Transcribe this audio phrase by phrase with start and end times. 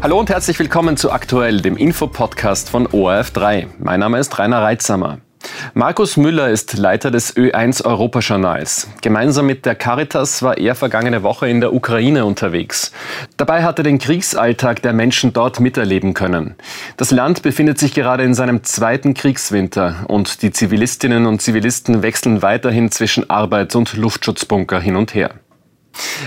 [0.00, 3.66] Hallo und herzlich willkommen zu Aktuell, dem Infopodcast von ORF3.
[3.80, 5.18] Mein Name ist Rainer Reitsamer.
[5.74, 8.88] Markus Müller ist Leiter des Ö1 Europajournals.
[9.02, 12.92] Gemeinsam mit der Caritas war er vergangene Woche in der Ukraine unterwegs.
[13.36, 16.54] Dabei hat er den Kriegsalltag der Menschen dort miterleben können.
[16.96, 22.40] Das Land befindet sich gerade in seinem zweiten Kriegswinter und die Zivilistinnen und Zivilisten wechseln
[22.40, 25.34] weiterhin zwischen Arbeit und Luftschutzbunker hin und her.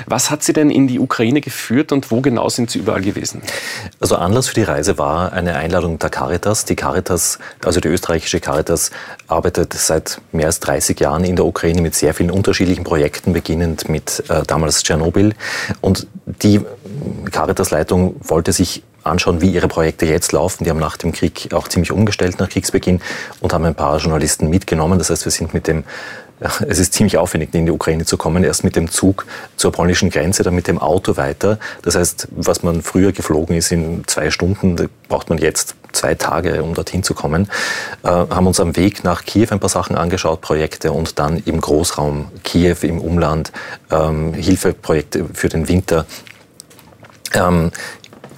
[0.06, 3.41] Was hat Sie denn in die Ukraine geführt und wo genau sind Sie überall gewesen?
[4.00, 6.66] Also Anlass für die Reise war eine Einladung der Caritas.
[6.66, 8.92] Die Caritas, also die österreichische Caritas,
[9.28, 13.90] arbeitet seit mehr als 30 Jahren in der Ukraine mit sehr vielen unterschiedlichen Projekten, beginnend
[13.90, 15.34] mit äh, damals Tschernobyl.
[15.81, 16.62] Und die
[17.31, 20.64] Caritas-Leitung wollte sich anschauen, wie ihre Projekte jetzt laufen.
[20.64, 23.02] Die haben nach dem Krieg auch ziemlich umgestellt nach Kriegsbeginn
[23.40, 25.00] und haben ein paar Journalisten mitgenommen.
[25.00, 25.84] Das heißt, wir sind mit dem
[26.68, 28.44] es ist ziemlich aufwendig, in die Ukraine zu kommen.
[28.44, 29.26] Erst mit dem Zug
[29.58, 31.59] zur polnischen Grenze, dann mit dem Auto weiter.
[31.84, 36.64] Das heißt, was man früher geflogen ist in zwei Stunden, braucht man jetzt zwei Tage,
[36.64, 37.47] um dorthin zu kommen.
[38.03, 41.62] Äh, haben uns am Weg nach Kiew ein paar Sachen angeschaut, Projekte und dann im
[41.62, 43.52] Großraum Kiew im Umland
[43.92, 46.06] ähm, Hilfeprojekte für den Winter.
[47.34, 47.72] Ähm,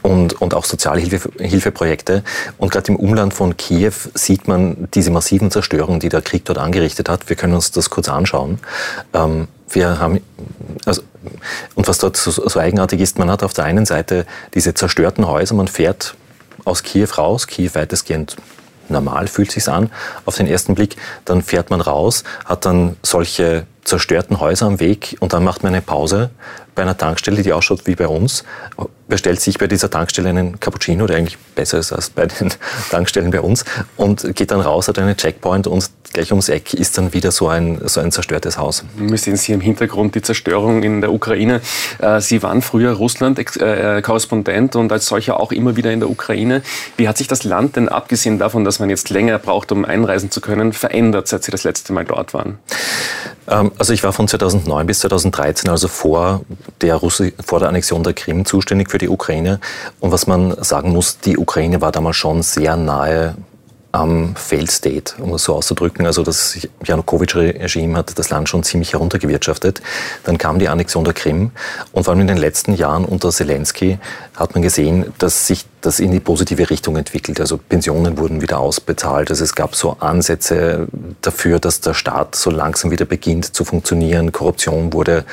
[0.04, 2.24] und, und auch Sozialhilfeprojekte.
[2.58, 6.60] Und gerade im Umland von Kiew sieht man diese massiven Zerstörungen, die der Krieg dort
[6.60, 7.30] angerichtet hat.
[7.30, 8.60] Wir können uns das kurz anschauen.
[9.14, 10.22] Ähm, wir haben,
[10.86, 11.02] also,
[11.74, 15.26] und was dort so, so eigenartig ist, man hat auf der einen Seite diese zerstörten
[15.26, 16.16] Häuser, man fährt
[16.66, 18.38] aus Kiew raus, Kiew weitestgehend
[18.90, 19.90] normal fühlt sich's an
[20.26, 20.98] auf den ersten Blick.
[21.26, 25.74] Dann fährt man raus, hat dann solche zerstörten Häuser am Weg und dann macht man
[25.74, 26.30] eine Pause
[26.76, 28.44] bei einer Tankstelle, die ausschaut wie bei uns,
[29.08, 32.52] bestellt sich bei dieser Tankstelle einen Cappuccino, der eigentlich besser ist als bei den
[32.90, 33.66] Tankstellen bei uns,
[33.98, 37.48] und geht dann raus, hat einen Checkpoint und gleich ums Eck ist dann wieder so
[37.48, 38.86] ein, so ein zerstörtes Haus.
[38.96, 41.62] Wir sehen Sie im Hintergrund die Zerstörung in der Ukraine.
[42.00, 46.62] Äh, Sie waren früher Russland-Korrespondent und als solcher auch immer wieder in der Ukraine.
[46.98, 50.32] Wie hat sich das Land denn, abgesehen davon, dass man jetzt länger braucht, um einreisen
[50.32, 52.60] zu können, verändert, seit Sie das letzte Mal dort waren?
[53.48, 56.42] Ähm, also ich war von 2009 bis 2013, also vor
[56.82, 59.60] der, Russi vor der Annexion der Krim, zuständig für die Ukraine.
[60.00, 63.36] Und was man sagen muss, die Ukraine war damals schon sehr nahe
[63.94, 66.08] am Failed State, um es so auszudrücken.
[66.08, 69.84] Also das Janukowitsch-Regime hat das Land schon ziemlich heruntergewirtschaftet.
[70.24, 71.52] Dann kam die Annexion der Krim
[71.92, 74.00] und vor allem in den letzten Jahren unter Zelensky
[74.36, 77.40] hat man gesehen, dass sich das in die positive Richtung entwickelt.
[77.40, 79.30] Also Pensionen wurden wieder ausbezahlt.
[79.30, 80.88] Also es gab so Ansätze
[81.22, 84.32] dafür, dass der Staat so langsam wieder beginnt zu funktionieren.
[84.32, 85.24] Korruption wurde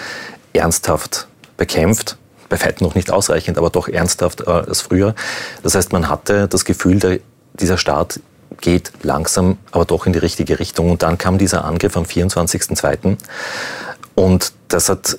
[0.53, 2.19] ernsthaft bekämpft
[2.51, 5.15] bei weitem noch nicht ausreichend, aber doch ernsthaft äh, als früher.
[5.63, 7.21] Das heißt, man hatte das Gefühl, der,
[7.55, 8.21] dieser Staat
[8.61, 10.91] geht langsam, aber doch in die richtige Richtung.
[10.91, 13.17] Und dann kam dieser Angriff am 24.02.
[14.15, 15.19] Und das hat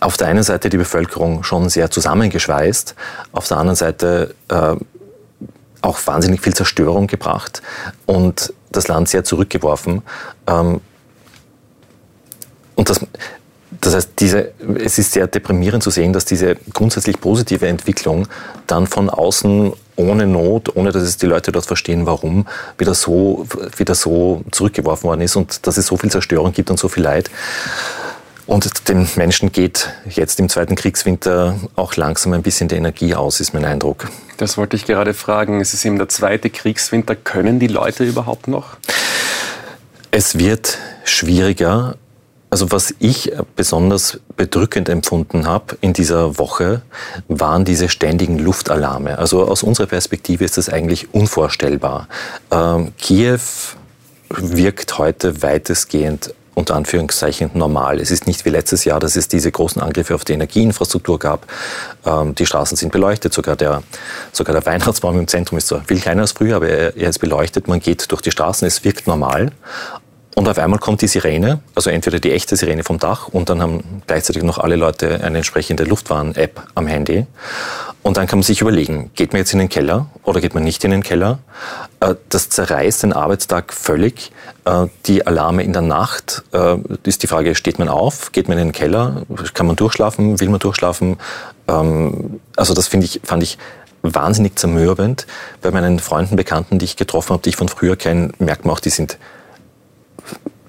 [0.00, 2.94] auf der einen Seite die Bevölkerung schon sehr zusammengeschweißt,
[3.32, 4.76] auf der anderen Seite äh,
[5.82, 7.62] auch wahnsinnig viel Zerstörung gebracht
[8.06, 10.02] und das Land sehr zurückgeworfen.
[10.46, 10.80] Ähm,
[12.74, 13.00] und das,
[13.80, 18.28] das heißt, diese, es ist sehr deprimierend zu sehen, dass diese grundsätzlich positive Entwicklung
[18.66, 22.46] dann von außen ohne Not, ohne dass es die Leute dort verstehen, warum,
[22.78, 23.46] wieder so,
[23.76, 27.02] wieder so zurückgeworfen worden ist und dass es so viel Zerstörung gibt und so viel
[27.02, 27.30] Leid.
[28.46, 33.40] Und den Menschen geht jetzt im zweiten Kriegswinter auch langsam ein bisschen die Energie aus,
[33.40, 34.08] ist mein Eindruck.
[34.38, 35.60] Das wollte ich gerade fragen.
[35.60, 37.14] Es ist eben der zweite Kriegswinter.
[37.14, 38.76] Können die Leute überhaupt noch?
[40.10, 41.96] Es wird schwieriger,
[42.50, 46.82] also was ich besonders bedrückend empfunden habe in dieser Woche,
[47.28, 49.18] waren diese ständigen Luftalarme.
[49.18, 52.08] Also aus unserer Perspektive ist das eigentlich unvorstellbar.
[52.50, 53.38] Ähm, Kiew
[54.28, 58.00] wirkt heute weitestgehend unter Anführungszeichen normal.
[58.00, 61.46] Es ist nicht wie letztes Jahr, dass es diese großen Angriffe auf die Energieinfrastruktur gab.
[62.04, 63.82] Ähm, die Straßen sind beleuchtet, sogar der,
[64.32, 67.18] sogar der Weihnachtsbaum im Zentrum ist zwar viel kleiner als früher, aber er, er ist
[67.18, 67.68] beleuchtet.
[67.68, 69.52] Man geht durch die Straßen, es wirkt normal.
[70.40, 73.60] Und auf einmal kommt die Sirene, also entweder die echte Sirene vom Dach und dann
[73.60, 77.26] haben gleichzeitig noch alle Leute eine entsprechende Luftwarn-App am Handy.
[78.02, 80.62] Und dann kann man sich überlegen, geht man jetzt in den Keller oder geht man
[80.62, 81.40] nicht in den Keller?
[82.00, 84.32] Äh, das zerreißt den Arbeitstag völlig.
[84.64, 88.56] Äh, die Alarme in der Nacht äh, ist die Frage, steht man auf, geht man
[88.56, 91.18] in den Keller, kann man durchschlafen, will man durchschlafen?
[91.68, 93.58] Ähm, also das finde ich, fand ich
[94.00, 95.26] wahnsinnig zermürbend.
[95.60, 98.74] Bei meinen Freunden, Bekannten, die ich getroffen habe, die ich von früher kenne, merkt man
[98.74, 99.18] auch, die sind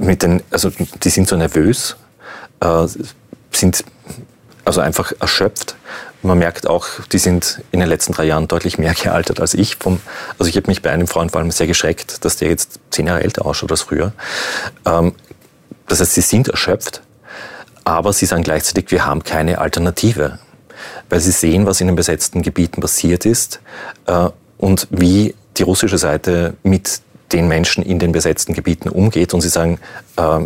[0.02, 0.72] mit den, also
[1.04, 1.96] die sind so nervös,
[2.60, 2.88] äh,
[3.52, 3.84] sind
[4.66, 5.76] also einfach erschöpft.
[6.24, 9.78] Man merkt auch, die sind in den letzten drei Jahren deutlich mehr gealtert als ich.
[9.78, 10.00] Vom,
[10.38, 13.08] also ich habe mich bei einem Freund vor allem sehr geschreckt, dass der jetzt zehn
[13.08, 14.12] Jahre älter ausschaut als früher.
[14.86, 15.14] Ähm,
[15.88, 17.02] das heißt, sie sind erschöpft,
[17.84, 20.40] aber sie sagen gleichzeitig, wir haben keine Alternative.
[21.10, 23.60] weil sie sehen, was in den besetzten Gebieten passiert ist
[24.08, 27.02] äh, und wie die russische Seite mit
[27.34, 29.34] den Menschen in den besetzten Gebieten umgeht.
[29.34, 29.80] Und sie sagen,
[30.18, 30.40] äh,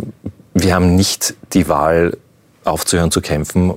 [0.54, 2.16] wir haben nicht die Wahl,
[2.64, 3.74] aufzuhören zu kämpfen, äh,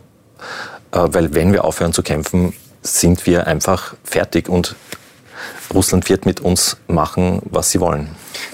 [0.92, 4.76] weil wenn wir aufhören zu kämpfen, sind wir einfach fertig und
[5.74, 8.10] Russland wird mit uns machen, was sie wollen.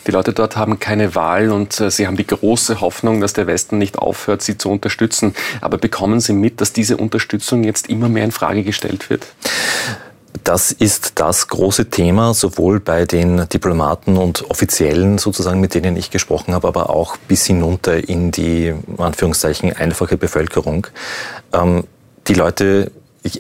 [0.06, 3.48] Die Leute dort haben keine Wahl und äh, sie haben die große Hoffnung, dass der
[3.48, 5.34] Westen nicht aufhört, sie zu unterstützen.
[5.62, 9.28] Aber bekommen Sie mit, dass diese Unterstützung jetzt immer mehr in Frage gestellt wird?
[10.44, 16.12] Das ist das große Thema, sowohl bei den Diplomaten und Offiziellen sozusagen, mit denen ich
[16.12, 20.88] gesprochen habe, aber auch bis hinunter in die, Anführungszeichen, einfache Bevölkerung.
[21.54, 21.86] Ähm,
[22.28, 22.92] die Leute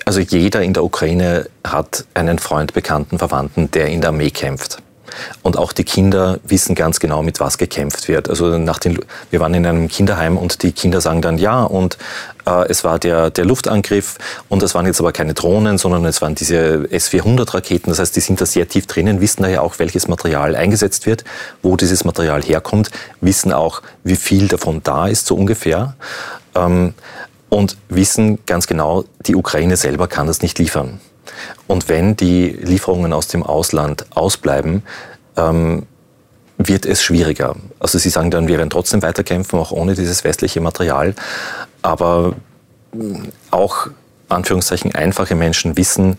[0.05, 4.81] also jeder in der Ukraine hat einen Freund, Bekannten, Verwandten, der in der Armee kämpft.
[5.41, 8.29] Und auch die Kinder wissen ganz genau, mit was gekämpft wird.
[8.29, 8.99] Also nach den,
[9.31, 11.97] wir waren in einem Kinderheim und die Kinder sagen dann ja und
[12.45, 14.17] äh, es war der, der Luftangriff
[14.49, 17.89] und es waren jetzt aber keine Drohnen, sondern es waren diese S-400-Raketen.
[17.89, 21.23] Das heißt, die sind da sehr tief drinnen, wissen daher auch, welches Material eingesetzt wird,
[21.61, 22.91] wo dieses Material herkommt,
[23.21, 25.95] wissen auch, wie viel davon da ist, so ungefähr.
[26.55, 26.93] Ähm,
[27.49, 30.99] und wissen ganz genau, die Ukraine selber kann das nicht liefern.
[31.67, 34.83] Und wenn die Lieferungen aus dem Ausland ausbleiben,
[35.37, 35.83] ähm,
[36.57, 37.55] wird es schwieriger.
[37.79, 41.13] Also Sie sagen dann, wir werden trotzdem weiterkämpfen, auch ohne dieses westliche Material.
[41.81, 42.33] Aber
[42.93, 43.87] mm, auch,
[44.29, 46.17] Anführungszeichen, einfache Menschen wissen,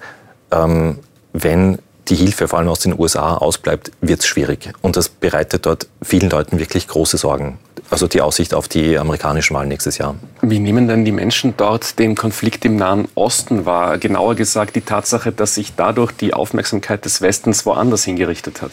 [0.50, 0.98] ähm,
[1.32, 4.72] wenn die Hilfe vor allem aus den USA ausbleibt, wird es schwierig.
[4.80, 7.58] Und das bereitet dort vielen Leuten wirklich große Sorgen.
[7.90, 10.16] Also die Aussicht auf die amerikanischen Wahlen nächstes Jahr.
[10.42, 13.98] Wie nehmen denn die Menschen dort den Konflikt im Nahen Osten wahr?
[13.98, 18.72] Genauer gesagt die Tatsache, dass sich dadurch die Aufmerksamkeit des Westens woanders hingerichtet hat.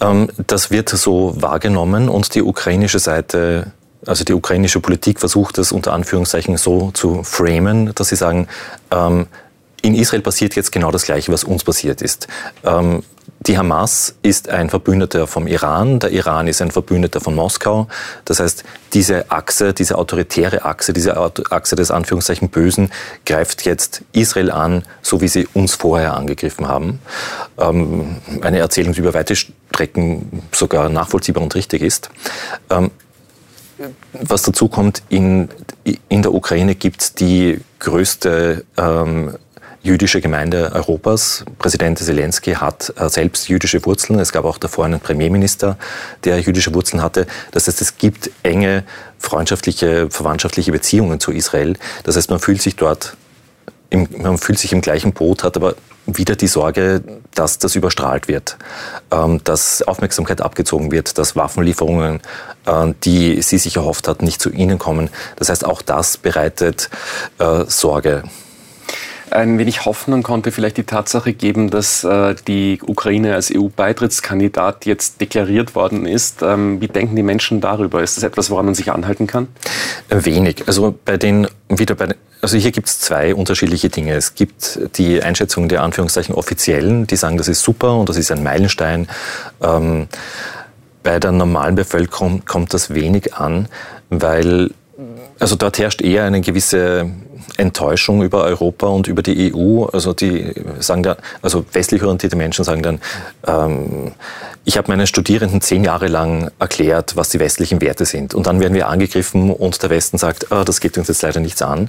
[0.00, 3.72] Ähm, das wird so wahrgenommen und die ukrainische Seite
[4.06, 8.46] also die ukrainische Politik versucht es unter Anführungszeichen so zu framen, dass sie sagen,
[8.92, 9.26] ähm,
[9.82, 12.28] in Israel passiert jetzt genau das Gleiche, was uns passiert ist.
[12.64, 13.02] Ähm,
[13.40, 17.86] die Hamas ist ein Verbündeter vom Iran, der Iran ist ein Verbündeter von Moskau.
[18.24, 22.90] Das heißt, diese Achse, diese autoritäre Achse, diese Achse des Anführungszeichen Bösen
[23.24, 27.00] greift jetzt Israel an, so wie sie uns vorher angegriffen haben.
[27.58, 32.10] Ähm, eine Erzählung, die über weite Strecken sogar nachvollziehbar und richtig ist.
[32.70, 32.90] Ähm,
[34.12, 35.48] was dazu kommt, in,
[36.08, 39.36] in der Ukraine gibt es die größte ähm,
[39.86, 41.44] jüdische Gemeinde Europas.
[41.58, 44.18] Präsident Zelensky hat äh, selbst jüdische Wurzeln.
[44.18, 45.78] Es gab auch davor einen Premierminister,
[46.24, 47.26] der jüdische Wurzeln hatte.
[47.52, 48.84] Das heißt, es gibt enge
[49.18, 51.76] freundschaftliche, verwandtschaftliche Beziehungen zu Israel.
[52.02, 53.16] Das heißt, man fühlt sich dort,
[53.90, 57.02] im, man fühlt sich im gleichen Boot, hat aber wieder die Sorge,
[57.34, 58.56] dass das überstrahlt wird,
[59.10, 62.20] ähm, dass Aufmerksamkeit abgezogen wird, dass Waffenlieferungen,
[62.66, 65.10] äh, die sie sich erhofft hat, nicht zu ihnen kommen.
[65.36, 66.90] Das heißt, auch das bereitet
[67.38, 68.24] äh, Sorge
[69.30, 75.20] ein wenig Hoffnung konnte vielleicht die Tatsache geben, dass äh, die Ukraine als EU-Beitrittskandidat jetzt
[75.20, 76.42] deklariert worden ist.
[76.42, 78.02] Ähm, wie denken die Menschen darüber?
[78.02, 79.48] Ist das etwas, woran man sich anhalten kann?
[80.08, 80.64] Wenig.
[80.66, 84.14] Also bei den wieder bei also hier gibt es zwei unterschiedliche Dinge.
[84.14, 88.30] Es gibt die Einschätzung der Anführungszeichen Offiziellen, die sagen, das ist super und das ist
[88.30, 89.08] ein Meilenstein.
[89.62, 90.06] Ähm,
[91.02, 93.68] bei der normalen Bevölkerung kommt das wenig an,
[94.10, 94.70] weil
[95.38, 97.10] also dort herrscht eher eine gewisse
[97.56, 99.84] Enttäuschung über Europa und über die EU.
[99.84, 103.00] Also die sagen da, also westlich orientierte Menschen sagen dann,
[103.46, 104.12] ähm,
[104.64, 108.34] ich habe meinen Studierenden zehn Jahre lang erklärt, was die westlichen Werte sind.
[108.34, 111.40] Und dann werden wir angegriffen und der Westen sagt, ah, das geht uns jetzt leider
[111.40, 111.88] nichts an.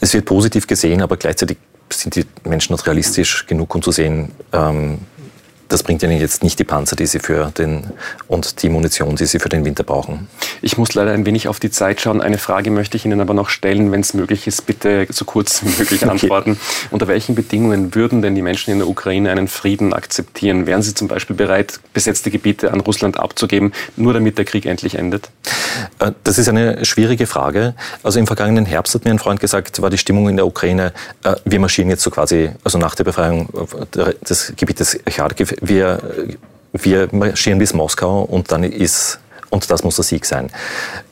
[0.00, 1.58] Es wird positiv gesehen, aber gleichzeitig
[1.90, 4.98] sind die Menschen noch realistisch genug, um zu sehen, ähm,
[5.68, 7.92] das bringt ihnen jetzt nicht die Panzer, die sie für den
[8.26, 10.28] und die Munition, die sie für den Winter brauchen.
[10.62, 12.20] Ich muss leider ein wenig auf die Zeit schauen.
[12.20, 15.62] Eine Frage möchte ich Ihnen aber noch stellen, wenn es möglich ist, bitte so kurz
[15.62, 16.52] wie möglich antworten.
[16.52, 16.88] Okay.
[16.90, 20.66] Unter welchen Bedingungen würden denn die Menschen in der Ukraine einen Frieden akzeptieren?
[20.66, 24.94] Wären sie zum Beispiel bereit, besetzte Gebiete an Russland abzugeben, nur damit der Krieg endlich
[24.94, 25.30] endet?
[25.98, 27.74] Äh, das ist eine schwierige Frage.
[28.02, 30.92] Also im vergangenen Herbst hat mir ein Freund gesagt, war die Stimmung in der Ukraine,
[31.24, 33.48] äh, wir marschieren jetzt so quasi, also nach der Befreiung
[34.28, 36.00] des Gebietes Charkiw, wir,
[36.72, 39.20] wir marschieren bis Moskau und dann ist
[39.50, 40.50] und das muss der Sieg sein.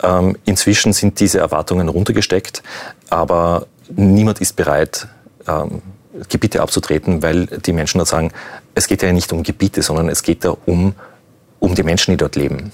[0.02, 2.62] Ähm, inzwischen sind diese Erwartungen runtergesteckt,
[3.08, 5.08] aber niemand ist bereit,
[5.48, 5.82] ähm,
[6.28, 8.32] Gebiete abzutreten, weil die Menschen dort sagen,
[8.74, 10.94] es geht ja nicht um Gebiete, sondern es geht da um,
[11.60, 12.72] um die Menschen, die dort leben.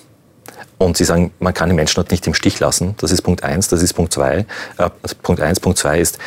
[0.83, 2.95] Und sie sagen, man kann die Menschen dort nicht im Stich lassen.
[2.99, 3.69] Das ist Punkt eins.
[3.69, 4.47] Das ist Punkt zwei.
[4.79, 4.91] Äh,
[5.23, 5.61] Punkt eins.
[5.61, 6.19] Punkt zwei ist,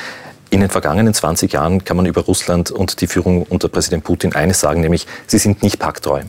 [0.49, 4.33] in den vergangenen 20 Jahren kann man über Russland und die Führung unter Präsident Putin
[4.33, 6.21] eines sagen, nämlich, sie sind nicht pakttreu.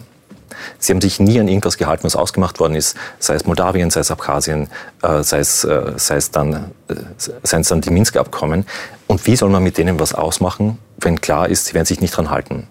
[0.79, 4.01] Sie haben sich nie an irgendwas gehalten, was ausgemacht worden ist, sei es Moldawien, sei
[4.01, 4.69] es Abkhazien,
[5.03, 6.95] äh, sei, es, äh, sei, es dann, äh,
[7.43, 8.67] seien es dann die Minsk-Abkommen.
[9.07, 12.17] Und wie soll man mit denen was ausmachen, wenn klar ist, sie werden sich nicht
[12.17, 12.67] dran halten?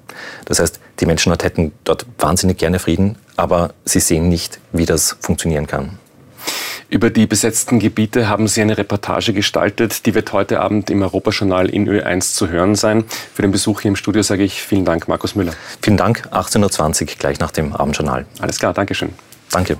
[0.46, 4.86] Das heißt, die Menschen dort hätten dort wahnsinnig gerne Frieden, aber sie sehen nicht, wie
[4.86, 6.00] das funktionieren kann.
[6.89, 11.67] Über die besetzten Gebiete haben Sie eine Reportage gestaltet, die wird heute Abend im Europajournal
[11.67, 13.05] in Ö1 zu hören sein.
[13.34, 15.53] Für den Besuch hier im Studio sage ich vielen Dank, Markus Müller.
[15.82, 18.27] Vielen Dank, 18.20 Uhr, gleich nach dem Abendjournal.
[18.39, 19.13] Alles klar, Dankeschön.
[19.50, 19.77] Danke.